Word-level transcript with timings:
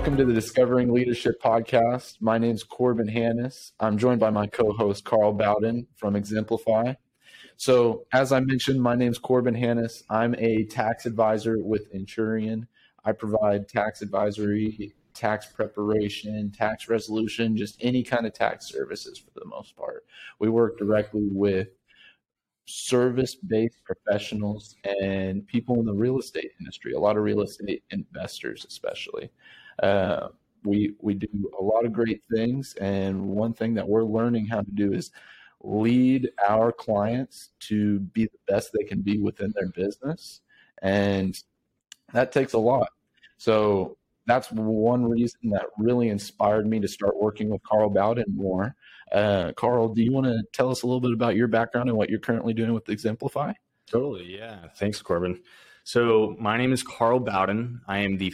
Welcome 0.00 0.16
to 0.16 0.24
the 0.24 0.32
Discovering 0.32 0.94
Leadership 0.94 1.42
podcast. 1.42 2.22
My 2.22 2.38
name 2.38 2.54
is 2.54 2.64
Corbin 2.64 3.06
Hanus. 3.06 3.72
I'm 3.80 3.98
joined 3.98 4.18
by 4.18 4.30
my 4.30 4.46
co 4.46 4.72
host, 4.72 5.04
Carl 5.04 5.34
Bowden 5.34 5.86
from 5.94 6.16
Exemplify. 6.16 6.94
So, 7.58 8.06
as 8.14 8.32
I 8.32 8.40
mentioned, 8.40 8.80
my 8.80 8.94
name 8.94 9.12
is 9.12 9.18
Corbin 9.18 9.54
Hanus. 9.54 10.02
I'm 10.08 10.34
a 10.38 10.64
tax 10.64 11.04
advisor 11.04 11.56
with 11.58 11.92
Enturian. 11.92 12.66
I 13.04 13.12
provide 13.12 13.68
tax 13.68 14.00
advisory, 14.00 14.94
tax 15.12 15.44
preparation, 15.48 16.50
tax 16.50 16.88
resolution, 16.88 17.54
just 17.54 17.76
any 17.82 18.02
kind 18.02 18.24
of 18.24 18.32
tax 18.32 18.70
services 18.70 19.18
for 19.18 19.38
the 19.38 19.44
most 19.44 19.76
part. 19.76 20.06
We 20.38 20.48
work 20.48 20.78
directly 20.78 21.28
with 21.30 21.68
service 22.64 23.34
based 23.34 23.84
professionals 23.84 24.76
and 25.02 25.46
people 25.46 25.78
in 25.78 25.84
the 25.84 25.92
real 25.92 26.18
estate 26.18 26.52
industry, 26.58 26.94
a 26.94 26.98
lot 26.98 27.18
of 27.18 27.22
real 27.22 27.42
estate 27.42 27.82
investors, 27.90 28.64
especially. 28.66 29.30
Uh, 29.82 30.28
we 30.64 30.94
we 31.00 31.14
do 31.14 31.50
a 31.58 31.62
lot 31.62 31.84
of 31.84 31.92
great 31.92 32.22
things, 32.34 32.74
and 32.74 33.20
one 33.28 33.54
thing 33.54 33.74
that 33.74 33.88
we're 33.88 34.04
learning 34.04 34.46
how 34.46 34.60
to 34.60 34.70
do 34.72 34.92
is 34.92 35.10
lead 35.62 36.30
our 36.48 36.72
clients 36.72 37.50
to 37.60 38.00
be 38.00 38.24
the 38.24 38.38
best 38.48 38.72
they 38.72 38.84
can 38.84 39.00
be 39.00 39.18
within 39.18 39.52
their 39.54 39.68
business, 39.68 40.40
and 40.82 41.42
that 42.12 42.32
takes 42.32 42.52
a 42.52 42.58
lot. 42.58 42.88
So 43.38 43.96
that's 44.26 44.50
one 44.52 45.08
reason 45.08 45.50
that 45.50 45.66
really 45.78 46.08
inspired 46.08 46.66
me 46.66 46.78
to 46.80 46.88
start 46.88 47.20
working 47.20 47.48
with 47.48 47.62
Carl 47.62 47.90
Bowden 47.90 48.26
more. 48.34 48.76
Uh, 49.10 49.52
Carl, 49.56 49.88
do 49.88 50.02
you 50.02 50.12
want 50.12 50.26
to 50.26 50.42
tell 50.52 50.70
us 50.70 50.82
a 50.82 50.86
little 50.86 51.00
bit 51.00 51.12
about 51.12 51.36
your 51.36 51.48
background 51.48 51.88
and 51.88 51.98
what 51.98 52.10
you're 52.10 52.20
currently 52.20 52.52
doing 52.52 52.72
with 52.72 52.88
Exemplify? 52.88 53.52
Totally, 53.86 54.36
yeah. 54.36 54.68
Thanks, 54.76 55.02
Corbin. 55.02 55.40
So 55.82 56.36
my 56.38 56.56
name 56.56 56.72
is 56.72 56.82
Carl 56.82 57.18
Bowden. 57.18 57.80
I 57.88 57.98
am 57.98 58.18
the 58.18 58.32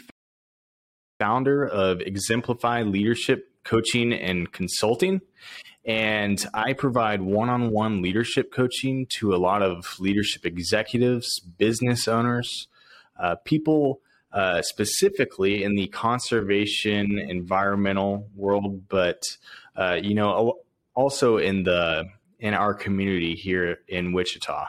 founder 1.18 1.66
of 1.66 2.00
Exemplify 2.00 2.82
Leadership 2.82 3.50
Coaching 3.64 4.12
and 4.12 4.50
Consulting. 4.52 5.20
And 5.84 6.44
I 6.52 6.72
provide 6.72 7.22
one 7.22 7.48
on 7.48 7.70
one 7.70 8.02
leadership 8.02 8.52
coaching 8.52 9.06
to 9.18 9.34
a 9.34 9.36
lot 9.36 9.62
of 9.62 9.98
leadership 10.00 10.44
executives, 10.44 11.38
business 11.40 12.08
owners, 12.08 12.66
uh, 13.18 13.36
people 13.44 14.00
uh, 14.32 14.62
specifically 14.62 15.62
in 15.62 15.76
the 15.76 15.86
conservation 15.88 17.18
environmental 17.18 18.28
world, 18.34 18.88
but 18.88 19.22
uh, 19.76 19.98
you 20.02 20.14
know, 20.14 20.58
also 20.94 21.38
in 21.38 21.62
the 21.62 22.04
in 22.38 22.52
our 22.52 22.74
community 22.74 23.34
here 23.34 23.78
in 23.88 24.12
Wichita. 24.12 24.66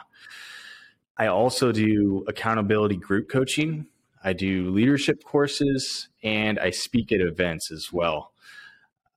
I 1.18 1.26
also 1.26 1.72
do 1.72 2.24
accountability 2.28 2.96
group 2.96 3.28
coaching 3.28 3.86
I 4.22 4.32
do 4.32 4.70
leadership 4.70 5.24
courses 5.24 6.08
and 6.22 6.58
I 6.58 6.70
speak 6.70 7.12
at 7.12 7.20
events 7.20 7.70
as 7.70 7.88
well. 7.92 8.32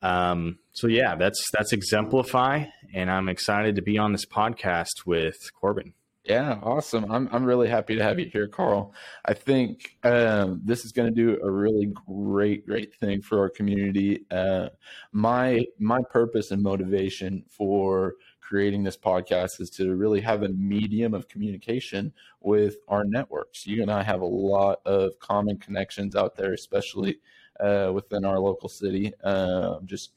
Um, 0.02 0.60
so 0.74 0.88
yeah, 0.88 1.16
that's 1.16 1.50
that's 1.52 1.74
exemplify, 1.74 2.66
and 2.94 3.12
I'm 3.12 3.30
excited 3.30 3.76
to 3.76 3.82
be 3.82 3.98
on 3.98 4.12
this 4.12 4.26
podcast 4.26 5.06
with 5.06 5.52
Corbin. 5.54 5.94
Yeah, 6.24 6.60
awesome. 6.62 7.12
I'm 7.12 7.28
I'm 7.32 7.44
really 7.44 7.68
happy 7.68 7.96
to 7.96 8.04
have 8.04 8.20
you 8.20 8.30
here, 8.32 8.48
Carl. 8.48 8.94
I 9.26 9.34
think 9.34 9.98
um, 10.04 10.62
this 10.64 10.86
is 10.86 10.92
going 10.92 11.14
to 11.14 11.16
do 11.16 11.40
a 11.44 11.50
really 11.50 11.92
great 12.08 12.66
great 12.66 12.94
thing 12.96 13.22
for 13.22 13.40
our 13.40 13.50
community. 13.50 14.26
Uh, 14.30 14.70
my 15.12 15.66
my 15.80 16.00
purpose 16.12 16.52
and 16.52 16.62
motivation 16.62 17.44
for 17.50 18.16
creating 18.52 18.84
this 18.84 18.98
podcast 18.98 19.62
is 19.62 19.70
to 19.70 19.96
really 19.96 20.20
have 20.20 20.44
a 20.44 20.50
medium 20.50 21.14
of 21.14 21.30
communication 21.30 22.12
with 22.42 22.76
our 22.90 23.06
networks. 23.06 23.66
You 23.66 23.82
and 23.82 23.90
I 23.90 24.04
have 24.04 24.20
a 24.20 24.26
lot 24.26 24.82
of 24.86 25.18
common 25.20 25.58
connections 25.58 26.18
out 26.18 26.36
there, 26.36 26.52
especially 26.52 27.20
uh, 27.62 27.92
within 27.94 28.26
our 28.26 28.40
local 28.40 28.68
city, 28.68 29.14
uh, 29.24 29.80
just 29.86 30.12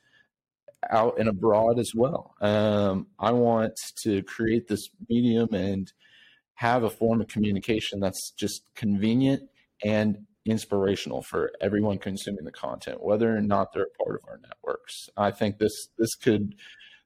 out 0.91 1.17
and 1.21 1.29
abroad 1.29 1.79
as 1.79 1.93
well. 1.95 2.35
Um, 2.41 3.07
I 3.21 3.31
want 3.31 3.79
to 4.03 4.21
create 4.25 4.67
this 4.67 4.89
medium 5.09 5.55
and 5.55 5.93
have 6.55 6.83
a 6.83 6.91
form 6.91 7.21
of 7.21 7.29
communication 7.29 8.01
that's 8.01 8.33
just 8.33 8.63
convenient 8.75 9.45
and 9.85 10.27
inspirational 10.45 11.23
for 11.23 11.53
everyone 11.61 11.99
consuming 11.99 12.45
the 12.45 12.51
content, 12.51 13.01
whether 13.01 13.37
or 13.37 13.41
not 13.41 13.73
they're 13.73 13.85
a 13.85 14.05
part 14.05 14.21
of 14.21 14.29
our 14.29 14.41
networks. 14.43 15.09
I 15.17 15.31
think 15.31 15.59
this 15.59 15.89
this 15.97 16.17
could 16.17 16.57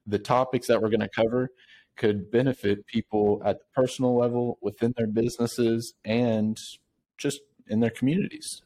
the 0.09 0.19
topics 0.19 0.67
that 0.67 0.81
we're 0.81 0.89
going 0.89 0.99
to 0.99 1.09
cover 1.09 1.49
could 1.95 2.31
benefit 2.31 2.85
people 2.87 3.41
at 3.45 3.59
the 3.59 3.65
personal 3.75 4.17
level 4.17 4.57
within 4.61 4.93
their 4.97 5.07
businesses 5.07 5.93
and 6.05 6.57
just 7.17 7.41
in 7.67 7.81
their 7.81 7.89
communities. 7.89 8.61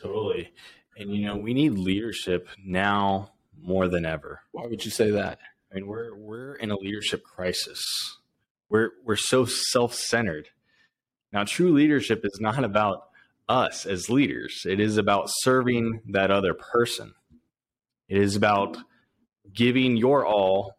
Totally. 0.00 0.52
And 0.96 1.14
you 1.14 1.26
know, 1.26 1.36
we 1.36 1.52
need 1.52 1.70
leadership 1.70 2.48
now 2.64 3.32
more 3.60 3.88
than 3.88 4.06
ever. 4.06 4.40
Why 4.52 4.66
would 4.66 4.84
you 4.84 4.90
say 4.90 5.10
that? 5.10 5.38
I 5.70 5.74
mean, 5.74 5.86
we're 5.86 6.14
we're 6.14 6.54
in 6.54 6.70
a 6.70 6.76
leadership 6.76 7.24
crisis. 7.24 7.82
We're 8.68 8.90
we're 9.04 9.16
so 9.16 9.44
self-centered. 9.46 10.48
Now, 11.32 11.44
true 11.44 11.72
leadership 11.72 12.24
is 12.24 12.40
not 12.40 12.62
about 12.62 13.08
us 13.48 13.84
as 13.84 14.08
leaders. 14.08 14.62
It 14.64 14.80
is 14.80 14.96
about 14.96 15.28
serving 15.28 16.00
that 16.10 16.30
other 16.30 16.54
person. 16.54 17.14
It 18.08 18.18
is 18.18 18.36
about 18.36 18.76
giving 19.52 19.96
your 19.96 20.24
all 20.24 20.76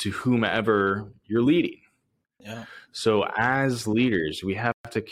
to 0.00 0.10
whomever 0.10 1.12
you're 1.24 1.42
leading. 1.42 1.80
Yeah. 2.38 2.64
So 2.92 3.26
as 3.36 3.86
leaders, 3.86 4.42
we 4.44 4.54
have 4.54 4.74
to 4.90 5.04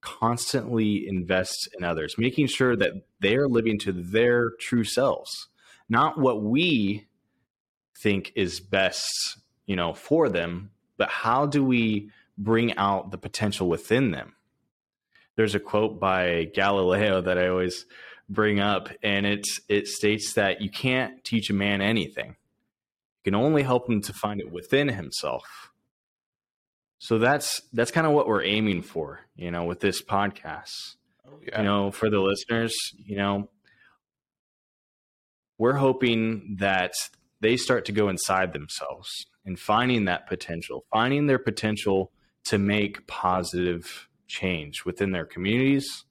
constantly 0.00 1.06
invest 1.08 1.68
in 1.76 1.84
others, 1.84 2.16
making 2.18 2.48
sure 2.48 2.76
that 2.76 2.92
they're 3.20 3.48
living 3.48 3.78
to 3.78 3.92
their 3.92 4.50
true 4.60 4.84
selves, 4.84 5.48
not 5.88 6.18
what 6.18 6.42
we 6.42 7.06
think 8.02 8.32
is 8.34 8.60
best, 8.60 9.38
you 9.66 9.76
know, 9.76 9.94
for 9.94 10.28
them, 10.28 10.70
but 10.96 11.08
how 11.08 11.46
do 11.46 11.64
we 11.64 12.10
bring 12.36 12.76
out 12.76 13.10
the 13.12 13.18
potential 13.18 13.68
within 13.68 14.10
them? 14.10 14.34
There's 15.36 15.54
a 15.54 15.60
quote 15.60 15.98
by 15.98 16.50
Galileo 16.52 17.20
that 17.22 17.38
I 17.38 17.48
always 17.48 17.86
bring 18.28 18.60
up 18.60 18.88
and 19.02 19.26
it's 19.26 19.60
it 19.68 19.86
states 19.86 20.34
that 20.34 20.62
you 20.62 20.70
can't 20.70 21.22
teach 21.22 21.50
a 21.50 21.54
man 21.54 21.82
anything 21.82 22.36
can 23.24 23.34
only 23.34 23.62
help 23.62 23.88
him 23.88 24.00
to 24.02 24.12
find 24.12 24.40
it 24.40 24.50
within 24.50 24.88
himself. 24.88 25.72
So 26.98 27.18
that's 27.18 27.60
that's 27.72 27.90
kind 27.90 28.06
of 28.06 28.12
what 28.12 28.28
we're 28.28 28.44
aiming 28.44 28.82
for, 28.82 29.20
you 29.34 29.50
know, 29.50 29.64
with 29.64 29.80
this 29.80 30.02
podcast. 30.02 30.96
Oh, 31.26 31.40
yeah. 31.46 31.58
You 31.58 31.64
know, 31.64 31.90
for 31.90 32.08
the 32.10 32.20
listeners, 32.20 32.74
you 32.96 33.16
know, 33.16 33.50
we're 35.58 35.74
hoping 35.74 36.56
that 36.60 36.92
they 37.40 37.56
start 37.56 37.84
to 37.86 37.92
go 37.92 38.08
inside 38.08 38.52
themselves 38.52 39.08
and 39.44 39.58
finding 39.58 40.04
that 40.04 40.28
potential, 40.28 40.84
finding 40.92 41.26
their 41.26 41.38
potential 41.38 42.12
to 42.44 42.58
make 42.58 43.06
positive 43.06 44.08
change 44.28 44.84
within 44.84 45.10
their 45.10 45.26
communities, 45.26 46.04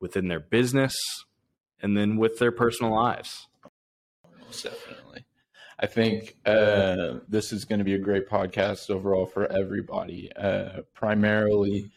within 0.00 0.28
their 0.28 0.40
business, 0.40 0.94
and 1.80 1.96
then 1.96 2.16
with 2.16 2.38
their 2.38 2.52
personal 2.52 2.94
lives. 2.94 3.48
Definitely. 4.50 5.01
I 5.78 5.86
think 5.86 6.36
uh, 6.44 7.18
this 7.28 7.52
is 7.52 7.64
going 7.64 7.78
to 7.78 7.84
be 7.84 7.94
a 7.94 7.98
great 7.98 8.28
podcast 8.28 8.90
overall 8.90 9.26
for 9.26 9.50
everybody, 9.50 10.30
uh, 10.36 10.82
primarily 10.94 11.90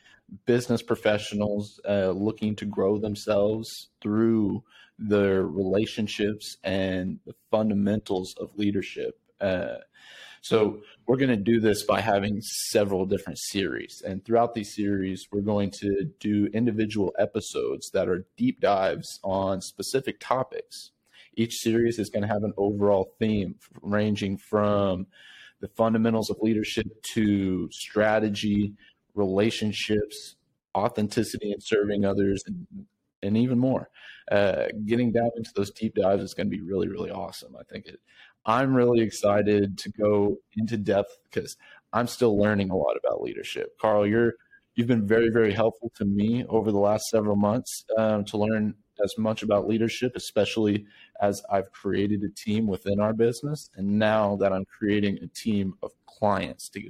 business 0.45 0.81
professionals 0.81 1.79
uh, 1.87 2.09
looking 2.09 2.55
to 2.55 2.65
grow 2.65 2.97
themselves 2.97 3.89
through 4.01 4.63
their 4.97 5.45
relationships 5.45 6.57
and 6.63 7.19
the 7.25 7.35
fundamentals 7.51 8.33
of 8.39 8.57
leadership. 8.57 9.19
Uh, 9.39 9.75
so, 10.41 10.81
we're 11.07 11.17
going 11.17 11.29
to 11.29 11.35
do 11.35 11.59
this 11.59 11.83
by 11.83 12.01
having 12.01 12.39
several 12.41 13.05
different 13.05 13.39
series. 13.39 14.01
And 14.05 14.23
throughout 14.23 14.53
these 14.53 14.75
series, 14.75 15.27
we're 15.31 15.41
going 15.41 15.71
to 15.81 16.11
do 16.19 16.49
individual 16.53 17.13
episodes 17.17 17.89
that 17.91 18.07
are 18.07 18.25
deep 18.37 18.59
dives 18.59 19.19
on 19.23 19.61
specific 19.61 20.19
topics 20.19 20.91
each 21.35 21.55
series 21.55 21.99
is 21.99 22.09
going 22.09 22.21
to 22.21 22.27
have 22.27 22.43
an 22.43 22.53
overall 22.57 23.13
theme 23.19 23.55
ranging 23.81 24.37
from 24.37 25.07
the 25.61 25.67
fundamentals 25.69 26.29
of 26.29 26.37
leadership 26.41 26.87
to 27.13 27.69
strategy, 27.71 28.73
relationships, 29.13 30.35
authenticity 30.75 31.51
and 31.51 31.63
serving 31.63 32.05
others, 32.05 32.43
and, 32.45 32.67
and 33.23 33.37
even 33.37 33.57
more. 33.57 33.89
Uh, 34.31 34.65
getting 34.85 35.11
down 35.11 35.29
into 35.37 35.51
those 35.55 35.71
deep 35.71 35.95
dives 35.95 36.23
is 36.23 36.33
going 36.33 36.47
to 36.47 36.55
be 36.55 36.61
really, 36.61 36.87
really 36.87 37.11
awesome. 37.11 37.55
I 37.55 37.63
think 37.71 37.85
it. 37.85 37.99
I'm 38.45 38.75
really 38.75 39.01
excited 39.01 39.77
to 39.79 39.91
go 39.91 40.37
into 40.55 40.77
depth 40.77 41.17
because 41.23 41.57
I'm 41.93 42.07
still 42.07 42.37
learning 42.37 42.69
a 42.69 42.75
lot 42.75 42.95
about 42.97 43.23
leadership. 43.23 43.77
Carl, 43.79 44.05
you're 44.05 44.33
you've 44.75 44.87
been 44.87 45.07
very, 45.07 45.29
very 45.29 45.53
helpful 45.53 45.91
to 45.95 46.05
me 46.05 46.45
over 46.49 46.71
the 46.71 46.77
last 46.77 47.05
several 47.09 47.35
months 47.35 47.85
um, 47.97 48.25
to 48.25 48.37
learn 48.37 48.75
as 49.03 49.17
much 49.17 49.43
about 49.43 49.67
leadership, 49.67 50.15
especially 50.15 50.85
as 51.21 51.41
I've 51.51 51.71
created 51.71 52.23
a 52.23 52.29
team 52.29 52.67
within 52.67 52.99
our 52.99 53.13
business. 53.13 53.69
And 53.75 53.99
now 53.99 54.35
that 54.37 54.53
I'm 54.53 54.65
creating 54.65 55.19
a 55.21 55.27
team 55.27 55.75
of 55.83 55.91
clients 56.05 56.69
to, 56.69 56.89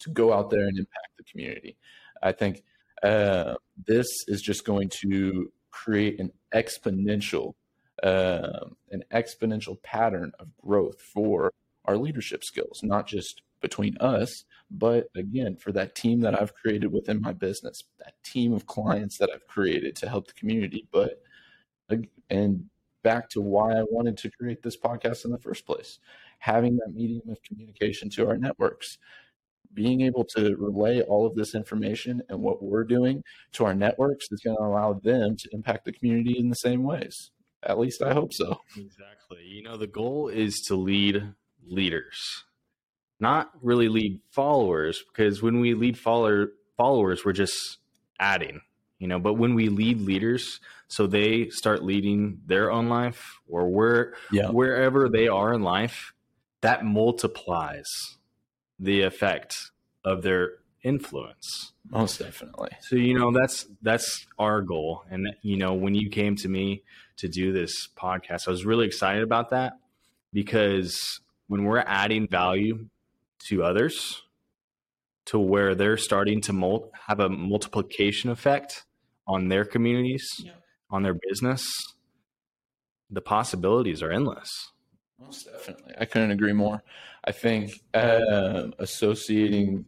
to 0.00 0.10
go 0.10 0.32
out 0.32 0.50
there 0.50 0.66
and 0.66 0.78
impact 0.78 1.16
the 1.16 1.24
community, 1.24 1.76
I 2.22 2.32
think 2.32 2.62
uh, 3.02 3.54
this 3.86 4.06
is 4.26 4.40
just 4.40 4.64
going 4.64 4.90
to 5.02 5.52
create 5.70 6.18
an 6.18 6.32
exponential 6.54 7.54
uh, 8.02 8.66
an 8.90 9.02
exponential 9.12 9.82
pattern 9.82 10.30
of 10.38 10.46
growth 10.56 11.00
for 11.00 11.52
our 11.84 11.96
leadership 11.96 12.44
skills, 12.44 12.80
not 12.84 13.08
just 13.08 13.42
between 13.60 13.96
us, 13.98 14.44
but 14.70 15.08
again, 15.16 15.56
for 15.56 15.72
that 15.72 15.94
team 15.94 16.20
that 16.20 16.40
I've 16.40 16.54
created 16.54 16.92
within 16.92 17.20
my 17.20 17.32
business, 17.32 17.82
that 17.98 18.14
team 18.22 18.52
of 18.52 18.66
clients 18.66 19.18
that 19.18 19.30
I've 19.34 19.46
created 19.46 19.96
to 19.96 20.08
help 20.08 20.26
the 20.26 20.34
community. 20.34 20.86
But, 20.92 21.22
and 22.30 22.64
back 23.02 23.28
to 23.30 23.40
why 23.40 23.72
I 23.72 23.84
wanted 23.90 24.16
to 24.18 24.30
create 24.30 24.62
this 24.62 24.76
podcast 24.76 25.24
in 25.24 25.30
the 25.30 25.38
first 25.38 25.66
place, 25.66 25.98
having 26.38 26.76
that 26.76 26.92
medium 26.94 27.28
of 27.28 27.42
communication 27.42 28.10
to 28.10 28.28
our 28.28 28.36
networks, 28.36 28.98
being 29.72 30.00
able 30.00 30.24
to 30.24 30.56
relay 30.56 31.00
all 31.02 31.26
of 31.26 31.34
this 31.34 31.54
information 31.54 32.22
and 32.28 32.40
what 32.40 32.62
we're 32.62 32.84
doing 32.84 33.22
to 33.52 33.64
our 33.64 33.74
networks 33.74 34.26
is 34.30 34.40
going 34.40 34.56
to 34.56 34.62
allow 34.62 34.94
them 34.94 35.36
to 35.36 35.48
impact 35.52 35.84
the 35.84 35.92
community 35.92 36.38
in 36.38 36.48
the 36.48 36.56
same 36.56 36.82
ways. 36.82 37.30
At 37.62 37.78
least 37.78 38.02
I 38.02 38.14
hope 38.14 38.32
so. 38.32 38.60
Exactly. 38.76 39.42
You 39.44 39.62
know, 39.62 39.76
the 39.76 39.86
goal 39.86 40.28
is 40.28 40.60
to 40.68 40.76
lead 40.76 41.34
leaders, 41.66 42.44
not 43.20 43.50
really 43.62 43.88
lead 43.88 44.20
followers, 44.30 45.02
because 45.12 45.42
when 45.42 45.60
we 45.60 45.74
lead 45.74 45.98
follower, 45.98 46.52
followers, 46.76 47.24
we're 47.24 47.32
just 47.32 47.78
adding, 48.18 48.60
you 48.98 49.08
know, 49.08 49.18
but 49.18 49.34
when 49.34 49.54
we 49.54 49.68
lead 49.68 50.00
leaders, 50.00 50.60
so 50.88 51.06
they 51.06 51.48
start 51.50 51.84
leading 51.84 52.40
their 52.46 52.70
own 52.70 52.88
life 52.88 53.40
or 53.48 53.68
where, 53.68 54.14
yeah. 54.32 54.50
wherever 54.50 55.08
they 55.08 55.28
are 55.28 55.52
in 55.52 55.62
life, 55.62 56.12
that 56.60 56.84
multiplies 56.84 57.86
the 58.78 59.02
effect 59.02 59.70
of 60.04 60.22
their 60.22 60.54
influence. 60.82 61.72
Most 61.90 62.18
definitely. 62.18 62.70
So 62.82 62.96
you 62.96 63.18
know 63.18 63.32
that's 63.32 63.66
that's 63.82 64.26
our 64.38 64.62
goal. 64.62 65.04
And 65.10 65.28
you 65.42 65.56
know 65.56 65.74
when 65.74 65.94
you 65.94 66.10
came 66.10 66.36
to 66.36 66.48
me 66.48 66.82
to 67.18 67.28
do 67.28 67.52
this 67.52 67.88
podcast 67.96 68.48
i 68.48 68.50
was 68.50 68.64
really 68.64 68.86
excited 68.86 69.22
about 69.22 69.50
that 69.50 69.74
because 70.32 71.20
when 71.48 71.64
we're 71.64 71.84
adding 71.86 72.26
value 72.28 72.86
to 73.40 73.62
others 73.62 74.22
to 75.26 75.38
where 75.38 75.74
they're 75.74 75.96
starting 75.96 76.40
to 76.40 76.52
mul- 76.52 76.90
have 77.06 77.20
a 77.20 77.28
multiplication 77.28 78.30
effect 78.30 78.84
on 79.28 79.48
their 79.48 79.64
communities 79.64 80.26
yeah. 80.40 80.52
on 80.90 81.02
their 81.02 81.16
business 81.28 81.70
the 83.10 83.20
possibilities 83.20 84.02
are 84.02 84.10
endless 84.10 84.72
most 85.20 85.46
definitely 85.46 85.94
i 86.00 86.04
couldn't 86.04 86.30
agree 86.30 86.52
more 86.52 86.82
I 87.28 87.32
think 87.32 87.82
uh, 87.92 88.68
associating 88.78 89.84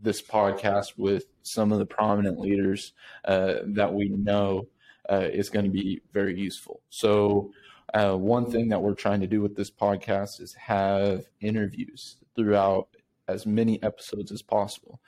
this 0.00 0.22
podcast 0.22 0.96
with 0.96 1.24
some 1.42 1.72
of 1.72 1.80
the 1.80 1.86
prominent 1.86 2.38
leaders 2.38 2.92
uh, 3.24 3.54
that 3.64 3.92
we 3.92 4.10
know 4.10 4.68
uh, 5.10 5.28
is 5.32 5.50
going 5.50 5.64
to 5.64 5.72
be 5.72 6.02
very 6.12 6.38
useful. 6.38 6.82
So, 6.90 7.50
uh, 7.92 8.14
one 8.14 8.48
thing 8.48 8.68
that 8.68 8.80
we're 8.80 8.94
trying 8.94 9.20
to 9.22 9.26
do 9.26 9.40
with 9.40 9.56
this 9.56 9.72
podcast 9.72 10.40
is 10.40 10.54
have 10.54 11.24
interviews 11.40 12.16
throughout 12.36 12.86
as 13.26 13.44
many 13.44 13.82
episodes 13.82 14.30
as 14.30 14.42
possible 14.42 15.00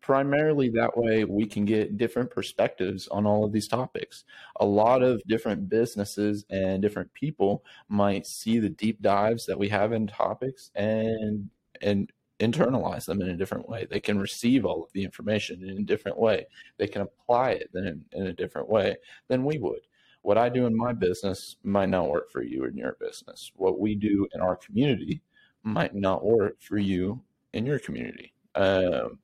primarily 0.00 0.68
that 0.70 0.96
way 0.96 1.24
we 1.24 1.46
can 1.46 1.64
get 1.64 1.96
different 1.96 2.30
perspectives 2.30 3.08
on 3.08 3.26
all 3.26 3.44
of 3.44 3.52
these 3.52 3.68
topics. 3.68 4.24
A 4.60 4.64
lot 4.64 5.02
of 5.02 5.22
different 5.26 5.68
businesses 5.68 6.44
and 6.50 6.80
different 6.80 7.12
people 7.12 7.64
might 7.88 8.26
see 8.26 8.58
the 8.58 8.68
deep 8.68 9.02
dives 9.02 9.46
that 9.46 9.58
we 9.58 9.68
have 9.68 9.92
in 9.92 10.06
topics 10.06 10.70
and 10.74 11.50
and 11.82 12.12
internalize 12.40 13.06
them 13.06 13.22
in 13.22 13.30
a 13.30 13.36
different 13.36 13.68
way. 13.68 13.86
They 13.90 14.00
can 14.00 14.18
receive 14.18 14.64
all 14.64 14.82
of 14.84 14.92
the 14.92 15.04
information 15.04 15.68
in 15.68 15.78
a 15.78 15.82
different 15.82 16.18
way. 16.18 16.46
They 16.76 16.86
can 16.86 17.02
apply 17.02 17.52
it 17.52 17.70
in, 17.74 18.04
in 18.12 18.26
a 18.26 18.32
different 18.32 18.68
way 18.68 18.96
than 19.28 19.44
we 19.44 19.58
would. 19.58 19.80
What 20.22 20.38
I 20.38 20.48
do 20.48 20.66
in 20.66 20.76
my 20.76 20.92
business 20.92 21.56
might 21.62 21.88
not 21.88 22.10
work 22.10 22.30
for 22.30 22.42
you 22.42 22.64
in 22.64 22.76
your 22.76 22.96
business. 23.00 23.52
What 23.54 23.78
we 23.78 23.94
do 23.94 24.26
in 24.34 24.40
our 24.40 24.56
community 24.56 25.22
might 25.62 25.94
not 25.94 26.24
work 26.24 26.60
for 26.60 26.78
you 26.78 27.22
in 27.52 27.64
your 27.64 27.78
community. 27.78 28.34
Um, 28.54 29.18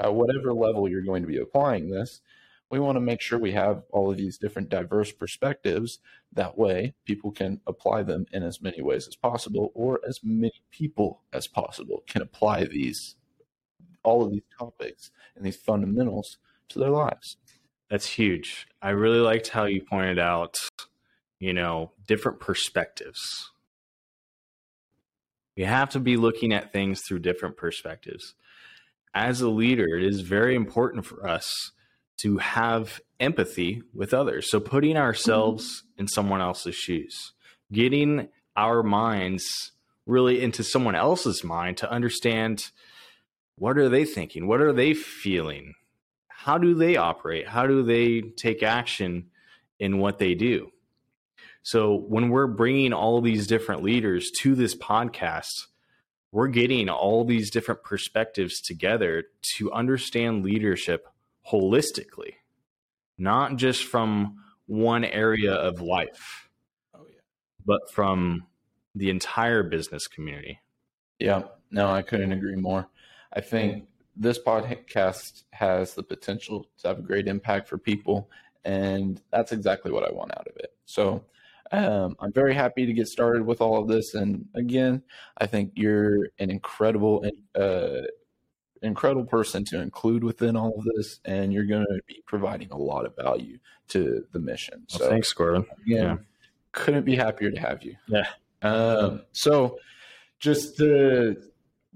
at 0.00 0.14
whatever 0.14 0.52
level 0.52 0.88
you're 0.88 1.02
going 1.02 1.22
to 1.22 1.28
be 1.28 1.38
applying 1.38 1.90
this, 1.90 2.20
we 2.70 2.80
want 2.80 2.96
to 2.96 3.00
make 3.00 3.20
sure 3.20 3.38
we 3.38 3.52
have 3.52 3.82
all 3.90 4.10
of 4.10 4.16
these 4.16 4.38
different 4.38 4.68
diverse 4.68 5.12
perspectives. 5.12 5.98
That 6.32 6.58
way, 6.58 6.94
people 7.04 7.30
can 7.30 7.60
apply 7.66 8.02
them 8.02 8.26
in 8.32 8.42
as 8.42 8.60
many 8.60 8.82
ways 8.82 9.06
as 9.06 9.16
possible, 9.16 9.70
or 9.74 10.00
as 10.06 10.20
many 10.24 10.62
people 10.70 11.22
as 11.32 11.46
possible 11.46 12.02
can 12.08 12.22
apply 12.22 12.64
these, 12.64 13.16
all 14.02 14.24
of 14.24 14.32
these 14.32 14.42
topics 14.58 15.10
and 15.36 15.44
these 15.44 15.56
fundamentals 15.56 16.38
to 16.70 16.78
their 16.78 16.90
lives. 16.90 17.36
That's 17.90 18.08
huge. 18.08 18.66
I 18.82 18.90
really 18.90 19.20
liked 19.20 19.48
how 19.48 19.66
you 19.66 19.82
pointed 19.82 20.18
out, 20.18 20.56
you 21.38 21.52
know, 21.52 21.92
different 22.08 22.40
perspectives. 22.40 23.20
We 25.56 25.62
have 25.62 25.90
to 25.90 26.00
be 26.00 26.16
looking 26.16 26.52
at 26.52 26.72
things 26.72 27.02
through 27.02 27.20
different 27.20 27.56
perspectives 27.56 28.34
as 29.14 29.40
a 29.40 29.48
leader, 29.48 29.96
it 29.96 30.04
is 30.04 30.20
very 30.20 30.54
important 30.54 31.06
for 31.06 31.26
us 31.26 31.72
to 32.18 32.38
have 32.38 33.00
empathy 33.20 33.82
with 33.92 34.12
others. 34.12 34.50
So 34.50 34.60
putting 34.60 34.96
ourselves 34.96 35.64
mm-hmm. 35.64 36.02
in 36.02 36.08
someone 36.08 36.40
else's 36.40 36.74
shoes, 36.74 37.32
getting 37.72 38.28
our 38.56 38.82
minds 38.82 39.72
really 40.06 40.42
into 40.42 40.62
someone 40.62 40.94
else's 40.94 41.42
mind 41.42 41.76
to 41.78 41.90
understand 41.90 42.70
what 43.56 43.78
are 43.78 43.88
they 43.88 44.04
thinking? 44.04 44.46
What 44.46 44.60
are 44.60 44.72
they 44.72 44.94
feeling? 44.94 45.74
How 46.28 46.58
do 46.58 46.74
they 46.74 46.96
operate? 46.96 47.48
How 47.48 47.66
do 47.66 47.82
they 47.82 48.20
take 48.20 48.62
action 48.62 49.30
in 49.78 49.98
what 49.98 50.18
they 50.18 50.34
do? 50.34 50.70
So 51.62 51.96
when 51.96 52.28
we're 52.28 52.46
bringing 52.46 52.92
all 52.92 53.20
these 53.20 53.46
different 53.46 53.82
leaders 53.82 54.30
to 54.40 54.54
this 54.54 54.74
podcast, 54.74 55.66
we're 56.34 56.48
getting 56.48 56.88
all 56.88 57.24
these 57.24 57.48
different 57.48 57.84
perspectives 57.84 58.60
together 58.60 59.26
to 59.40 59.70
understand 59.70 60.44
leadership 60.44 61.06
holistically, 61.48 62.32
not 63.16 63.54
just 63.54 63.84
from 63.84 64.34
one 64.66 65.04
area 65.04 65.52
of 65.52 65.80
life, 65.80 66.48
oh, 66.92 67.06
yeah. 67.08 67.20
but 67.64 67.88
from 67.92 68.48
the 68.96 69.10
entire 69.10 69.62
business 69.62 70.08
community. 70.08 70.58
Yeah, 71.20 71.42
no, 71.70 71.88
I 71.88 72.02
couldn't 72.02 72.32
agree 72.32 72.56
more. 72.56 72.88
I 73.32 73.40
think 73.40 73.86
this 74.16 74.40
podcast 74.40 75.44
has 75.52 75.94
the 75.94 76.02
potential 76.02 76.66
to 76.78 76.88
have 76.88 76.98
a 76.98 77.02
great 77.02 77.28
impact 77.28 77.68
for 77.68 77.78
people, 77.78 78.28
and 78.64 79.22
that's 79.30 79.52
exactly 79.52 79.92
what 79.92 80.02
I 80.02 80.12
want 80.12 80.32
out 80.36 80.48
of 80.48 80.56
it. 80.56 80.72
So, 80.84 81.26
um, 81.72 82.16
I'm 82.20 82.32
very 82.32 82.54
happy 82.54 82.86
to 82.86 82.92
get 82.92 83.08
started 83.08 83.44
with 83.46 83.60
all 83.60 83.80
of 83.80 83.88
this. 83.88 84.14
And 84.14 84.46
again, 84.54 85.02
I 85.38 85.46
think 85.46 85.72
you're 85.74 86.28
an 86.38 86.50
incredible, 86.50 87.24
uh, 87.54 88.02
incredible 88.82 89.24
person 89.24 89.64
to 89.66 89.80
include 89.80 90.24
within 90.24 90.56
all 90.56 90.74
of 90.78 90.84
this, 90.96 91.20
and 91.24 91.52
you're 91.52 91.64
going 91.64 91.86
to 91.86 92.00
be 92.06 92.22
providing 92.26 92.70
a 92.70 92.76
lot 92.76 93.06
of 93.06 93.16
value 93.16 93.58
to 93.88 94.24
the 94.32 94.38
mission. 94.38 94.84
So, 94.88 95.00
well, 95.00 95.10
thanks, 95.10 95.32
Corbin. 95.32 95.66
Again, 95.86 96.04
yeah. 96.04 96.16
couldn't 96.72 97.04
be 97.04 97.16
happier 97.16 97.50
to 97.50 97.60
have 97.60 97.82
you. 97.82 97.96
Yeah. 98.08 98.26
Um, 98.62 99.22
so, 99.32 99.78
just 100.38 100.76
to 100.78 101.36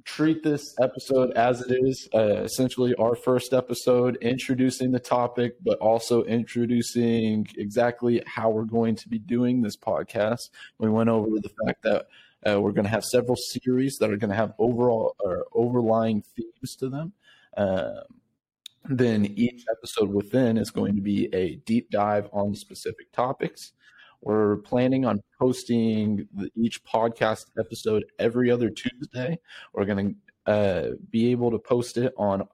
treat 0.08 0.42
this 0.42 0.74
episode 0.80 1.32
as 1.32 1.60
it 1.60 1.70
is 1.70 2.08
uh, 2.14 2.42
essentially 2.42 2.94
our 2.94 3.14
first 3.14 3.52
episode 3.52 4.16
introducing 4.22 4.90
the 4.90 4.98
topic 4.98 5.56
but 5.62 5.78
also 5.80 6.24
introducing 6.24 7.46
exactly 7.58 8.22
how 8.26 8.48
we're 8.48 8.64
going 8.64 8.96
to 8.96 9.06
be 9.08 9.18
doing 9.18 9.60
this 9.60 9.76
podcast. 9.76 10.48
We 10.78 10.88
went 10.88 11.10
over 11.10 11.28
the 11.28 11.50
fact 11.62 11.82
that 11.82 12.06
uh, 12.48 12.58
we're 12.58 12.72
going 12.72 12.86
to 12.86 12.90
have 12.90 13.04
several 13.04 13.36
series 13.36 13.98
that 14.00 14.10
are 14.10 14.16
going 14.16 14.30
to 14.30 14.36
have 14.36 14.54
overall 14.58 15.14
or 15.20 15.44
overlying 15.52 16.22
themes 16.34 16.74
to 16.76 16.88
them. 16.88 17.12
Um, 17.58 18.00
then 18.86 19.26
each 19.36 19.66
episode 19.70 20.08
within 20.08 20.56
is 20.56 20.70
going 20.70 20.96
to 20.96 21.02
be 21.02 21.28
a 21.34 21.56
deep 21.66 21.90
dive 21.90 22.30
on 22.32 22.54
specific 22.54 23.12
topics 23.12 23.72
we're 24.20 24.56
planning 24.58 25.04
on 25.04 25.22
posting 25.38 26.28
each 26.56 26.82
podcast 26.84 27.46
episode 27.58 28.04
every 28.18 28.50
other 28.50 28.70
Tuesday. 28.70 29.38
We're 29.72 29.84
going 29.84 30.16
to 30.46 30.52
uh, 30.52 30.90
be 31.10 31.30
able 31.30 31.50
to 31.50 31.58
post 31.58 31.96
it 31.96 32.12
on 32.16 32.46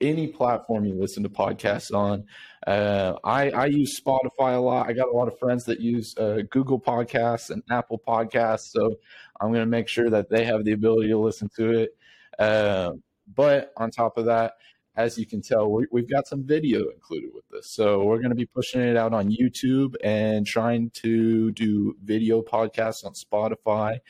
any 0.00 0.26
platform 0.26 0.84
you 0.84 0.94
listen 0.94 1.22
to 1.22 1.28
podcasts 1.28 1.94
on. 1.94 2.24
Uh, 2.66 3.14
I, 3.24 3.50
I, 3.50 3.66
use 3.66 4.00
Spotify 4.00 4.56
a 4.56 4.60
lot. 4.60 4.88
I 4.88 4.92
got 4.92 5.08
a 5.08 5.12
lot 5.12 5.28
of 5.28 5.38
friends 5.38 5.64
that 5.64 5.80
use 5.80 6.16
uh, 6.18 6.42
Google 6.50 6.80
Podcasts 6.80 7.50
and 7.50 7.62
Apple 7.70 8.00
Podcasts, 8.06 8.70
so 8.72 8.96
I'm 9.40 9.48
going 9.48 9.62
to 9.62 9.66
make 9.66 9.88
sure 9.88 10.10
that 10.10 10.28
they 10.28 10.44
have 10.44 10.64
the 10.64 10.72
ability 10.72 11.08
to 11.08 11.18
listen 11.18 11.48
to 11.56 11.70
it. 11.78 11.96
Uh, 12.38 12.92
but 13.34 13.72
on 13.76 13.90
top 13.90 14.18
of 14.18 14.26
that, 14.26 14.54
as 14.96 15.16
you 15.16 15.26
can 15.26 15.40
tell, 15.40 15.70
we, 15.70 15.86
have 15.94 16.10
got 16.10 16.26
some 16.26 16.44
video 16.44 16.88
included 16.90 17.30
with 17.34 17.48
this. 17.50 17.70
So 17.70 18.04
we're 18.04 18.18
going 18.18 18.30
to 18.30 18.36
be 18.36 18.46
pushing 18.46 18.82
it 18.82 18.96
out 18.96 19.14
on 19.14 19.30
YouTube 19.30 19.94
and 20.04 20.46
trying 20.46 20.90
to 21.02 21.50
do 21.52 21.96
video 22.02 22.42
podcasts 22.42 23.04
on 23.04 23.14
Spotify. 23.14 24.00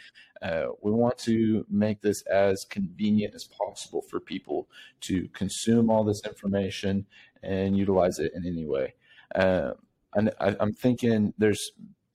Uh, 0.40 0.68
we 0.82 0.90
want 0.90 1.16
to 1.18 1.64
make 1.70 2.02
this 2.02 2.22
as 2.22 2.64
convenient 2.68 3.34
as 3.34 3.44
possible 3.44 4.02
for 4.02 4.18
people 4.18 4.68
to 5.02 5.28
consume 5.28 5.88
all 5.88 6.02
this 6.02 6.22
information 6.26 7.06
and 7.44 7.76
utilize 7.76 8.18
it 8.18 8.32
in 8.34 8.44
any 8.44 8.66
way. 8.66 8.94
Uh, 9.34 9.72
and 10.14 10.32
I, 10.40 10.56
I'm 10.58 10.72
thinking 10.72 11.32
there's 11.38 11.70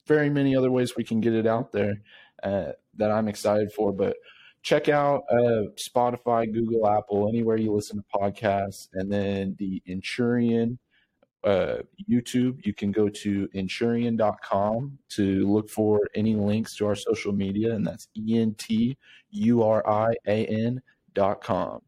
very 0.06 0.28
many 0.28 0.54
other 0.54 0.70
ways 0.70 0.94
we 0.94 1.04
can 1.04 1.20
get 1.20 1.32
it 1.32 1.46
out 1.46 1.72
there 1.72 2.02
uh, 2.42 2.72
that 2.96 3.10
I'm 3.10 3.28
excited 3.28 3.72
for. 3.72 3.92
But 3.92 4.16
check 4.62 4.88
out 4.88 5.24
uh, 5.30 5.64
Spotify, 5.76 6.52
Google, 6.52 6.88
Apple, 6.88 7.28
anywhere 7.28 7.56
you 7.56 7.72
listen 7.72 7.96
to 7.98 8.18
podcasts, 8.18 8.88
and 8.94 9.10
then 9.10 9.56
the 9.58 9.82
Enturian 9.88 10.78
uh, 11.44 11.78
YouTube. 12.10 12.64
You 12.66 12.74
can 12.74 12.92
go 12.92 13.08
to 13.08 13.48
Enturian.com 13.54 14.98
to 15.10 15.52
look 15.52 15.70
for 15.70 16.00
any 16.14 16.34
links 16.34 16.76
to 16.76 16.86
our 16.86 16.96
social 16.96 17.32
media, 17.32 17.74
and 17.74 17.86
that's 17.86 18.08
E 18.16 18.38
N 18.38 18.54
T 18.58 18.96
U 19.30 19.62
R 19.62 19.88
I 19.88 20.14
A 20.26 20.46
N.com. 20.46 21.82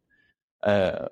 Uh, 0.62 1.06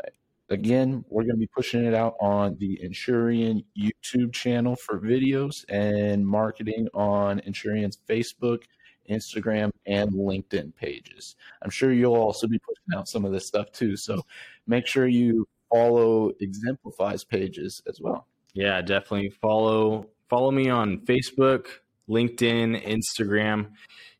again, 0.50 1.04
we're 1.08 1.22
going 1.22 1.34
to 1.34 1.40
be 1.40 1.48
pushing 1.48 1.84
it 1.84 1.94
out 1.94 2.14
on 2.20 2.56
the 2.58 2.78
Enturian 2.82 3.64
YouTube 3.78 4.32
channel 4.32 4.76
for 4.76 5.00
videos 5.00 5.64
and 5.68 6.26
marketing 6.26 6.88
on 6.94 7.40
Enturian's 7.40 7.98
Facebook, 8.08 8.62
Instagram, 9.08 9.70
and 9.86 10.12
LinkedIn 10.12 10.74
pages. 10.74 11.36
I'm 11.62 11.70
sure 11.70 11.92
you'll 11.92 12.14
also 12.14 12.46
be 12.46 12.58
pushing 12.58 12.98
out 12.98 13.08
some 13.08 13.24
of 13.24 13.32
this 13.32 13.46
stuff 13.46 13.72
too. 13.72 13.96
So 13.96 14.22
make 14.66 14.86
sure 14.86 15.06
you 15.06 15.46
follow 15.72 16.32
Exemplify's 16.40 17.24
pages 17.24 17.82
as 17.88 18.00
well. 18.00 18.26
Yeah, 18.54 18.80
definitely 18.82 19.30
follow 19.30 20.06
follow 20.28 20.50
me 20.50 20.68
on 20.68 20.98
Facebook, 20.98 21.66
LinkedIn, 22.08 22.84
Instagram. 22.86 23.70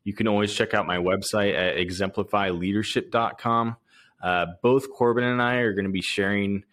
You 0.03 0.13
can 0.13 0.27
always 0.27 0.53
check 0.53 0.73
out 0.73 0.87
my 0.87 0.97
website 0.97 1.55
at 1.55 1.75
exemplifyleadership.com. 1.77 3.75
Uh, 4.21 4.45
both 4.61 4.91
Corbin 4.91 5.23
and 5.23 5.41
I 5.41 5.55
are 5.55 5.73
going 5.73 5.85
to 5.85 5.91
be 5.91 6.01
sharing 6.01 6.63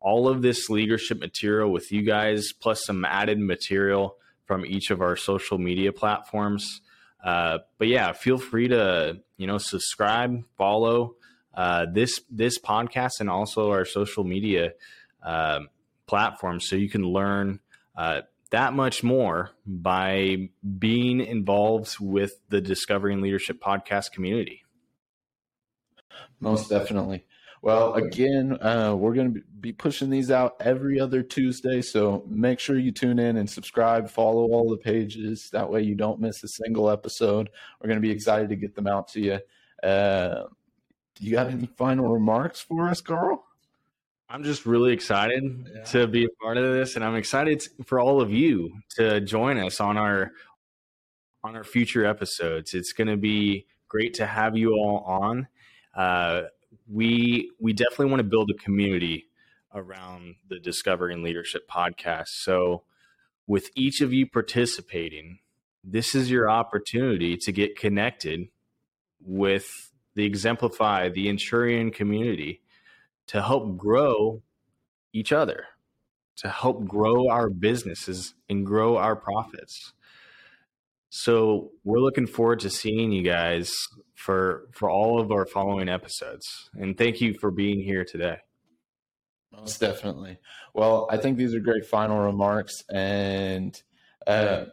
all 0.00 0.28
of 0.28 0.42
this 0.42 0.68
leadership 0.70 1.18
material 1.18 1.70
with 1.70 1.90
you 1.90 2.02
guys, 2.02 2.52
plus 2.52 2.84
some 2.84 3.04
added 3.04 3.38
material 3.38 4.16
from 4.44 4.64
each 4.64 4.90
of 4.90 5.00
our 5.00 5.16
social 5.16 5.58
media 5.58 5.92
platforms. 5.92 6.80
Uh, 7.22 7.58
but 7.78 7.88
yeah, 7.88 8.12
feel 8.12 8.38
free 8.38 8.68
to 8.68 9.20
you 9.36 9.46
know 9.46 9.58
subscribe, 9.58 10.44
follow 10.56 11.16
uh, 11.54 11.86
this 11.92 12.20
this 12.30 12.58
podcast, 12.58 13.20
and 13.20 13.30
also 13.30 13.70
our 13.70 13.84
social 13.84 14.24
media 14.24 14.72
uh, 15.22 15.60
platforms, 16.06 16.68
so 16.68 16.76
you 16.76 16.88
can 16.88 17.02
learn 17.02 17.60
uh, 17.96 18.22
that 18.50 18.72
much 18.72 19.02
more 19.02 19.50
by 19.66 20.48
being 20.78 21.20
involved 21.20 21.96
with 21.98 22.38
the 22.48 22.60
Discovering 22.60 23.20
Leadership 23.20 23.60
podcast 23.60 24.12
community. 24.12 24.62
Most 26.40 26.68
definitely. 26.68 27.24
Well, 27.66 27.94
again, 27.94 28.56
uh, 28.62 28.94
we're 28.94 29.14
going 29.14 29.34
to 29.34 29.40
be 29.58 29.72
pushing 29.72 30.08
these 30.08 30.30
out 30.30 30.54
every 30.60 31.00
other 31.00 31.20
Tuesday. 31.20 31.82
So 31.82 32.22
make 32.28 32.60
sure 32.60 32.78
you 32.78 32.92
tune 32.92 33.18
in 33.18 33.38
and 33.38 33.50
subscribe, 33.50 34.08
follow 34.08 34.44
all 34.52 34.70
the 34.70 34.76
pages. 34.76 35.50
That 35.50 35.68
way 35.68 35.82
you 35.82 35.96
don't 35.96 36.20
miss 36.20 36.44
a 36.44 36.48
single 36.48 36.88
episode. 36.88 37.50
We're 37.80 37.88
going 37.88 38.00
to 38.00 38.08
be 38.08 38.12
excited 38.12 38.50
to 38.50 38.54
get 38.54 38.76
them 38.76 38.86
out 38.86 39.08
to 39.08 39.20
you. 39.20 39.40
Uh, 39.82 40.44
do 41.16 41.24
you 41.24 41.32
got 41.32 41.48
any 41.48 41.66
final 41.76 42.06
remarks 42.06 42.60
for 42.60 42.88
us, 42.88 43.00
Carl? 43.00 43.44
I'm 44.28 44.44
just 44.44 44.64
really 44.64 44.92
excited 44.92 45.68
yeah. 45.74 45.82
to 45.86 46.06
be 46.06 46.24
a 46.24 46.28
part 46.40 46.58
of 46.58 46.72
this, 46.72 46.94
and 46.94 47.04
I'm 47.04 47.16
excited 47.16 47.66
for 47.84 47.98
all 47.98 48.20
of 48.20 48.30
you 48.30 48.80
to 48.90 49.20
join 49.20 49.58
us 49.58 49.80
on 49.80 49.96
our 49.96 50.30
on 51.42 51.56
our 51.56 51.64
future 51.64 52.06
episodes. 52.06 52.74
It's 52.74 52.92
going 52.92 53.08
to 53.08 53.16
be 53.16 53.66
great 53.88 54.14
to 54.14 54.26
have 54.26 54.56
you 54.56 54.74
all 54.74 54.98
on. 54.98 55.48
Uh, 55.96 56.42
we 56.90 57.50
we 57.60 57.72
definitely 57.72 58.06
want 58.06 58.20
to 58.20 58.24
build 58.24 58.50
a 58.50 58.62
community 58.62 59.26
around 59.74 60.36
the 60.48 60.58
Discovering 60.58 61.22
Leadership 61.22 61.68
podcast. 61.68 62.28
So, 62.28 62.84
with 63.46 63.70
each 63.74 64.00
of 64.00 64.12
you 64.12 64.26
participating, 64.28 65.38
this 65.84 66.14
is 66.14 66.30
your 66.30 66.50
opportunity 66.50 67.36
to 67.36 67.52
get 67.52 67.76
connected 67.76 68.48
with 69.20 69.92
the 70.14 70.24
Exemplify, 70.24 71.10
the 71.10 71.28
Enturian 71.28 71.92
community 71.92 72.62
to 73.28 73.42
help 73.42 73.76
grow 73.76 74.42
each 75.12 75.32
other, 75.32 75.66
to 76.36 76.48
help 76.48 76.86
grow 76.86 77.28
our 77.28 77.50
businesses 77.50 78.34
and 78.48 78.64
grow 78.64 78.96
our 78.96 79.16
profits. 79.16 79.92
So 81.18 81.70
we're 81.82 82.00
looking 82.00 82.26
forward 82.26 82.60
to 82.60 82.70
seeing 82.70 83.10
you 83.10 83.22
guys 83.22 83.74
for 84.14 84.68
for 84.72 84.90
all 84.90 85.18
of 85.18 85.32
our 85.32 85.46
following 85.46 85.88
episodes. 85.88 86.68
And 86.74 86.96
thank 86.96 87.22
you 87.22 87.34
for 87.40 87.50
being 87.50 87.80
here 87.80 88.04
today. 88.04 88.38
Most 89.50 89.80
definitely. 89.80 90.38
Well, 90.74 91.08
I 91.10 91.16
think 91.16 91.38
these 91.38 91.54
are 91.54 91.60
great 91.60 91.86
final 91.86 92.18
remarks, 92.18 92.82
and 92.92 93.80
uh, 94.26 94.66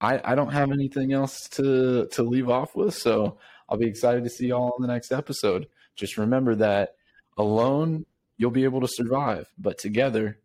I, 0.00 0.20
I 0.24 0.34
don't 0.34 0.52
have 0.52 0.72
anything 0.72 1.12
else 1.12 1.46
to 1.50 2.06
to 2.12 2.22
leave 2.22 2.48
off 2.48 2.74
with. 2.74 2.94
So 2.94 3.38
I'll 3.68 3.76
be 3.76 3.86
excited 3.86 4.24
to 4.24 4.30
see 4.30 4.46
y'all 4.46 4.72
on 4.74 4.80
the 4.80 4.88
next 4.88 5.12
episode. 5.12 5.68
Just 5.94 6.16
remember 6.16 6.54
that 6.54 6.94
Alone, 7.36 8.06
you'll 8.38 8.50
be 8.50 8.64
able 8.64 8.80
to 8.80 8.88
survive, 8.88 9.48
but 9.58 9.76
together, 9.76 10.38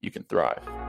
you 0.00 0.12
can 0.12 0.22
thrive. 0.22 0.81